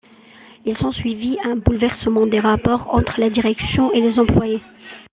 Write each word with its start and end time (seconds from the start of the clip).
Il 0.65 0.75
s'ensuivit 0.79 1.37
un 1.45 1.57
bouleversement 1.57 2.25
des 2.25 2.39
rapports 2.39 2.91
entre 2.91 3.19
la 3.19 3.29
direction 3.29 3.93
et 3.93 4.01
les 4.01 4.17
employés. 4.17 4.59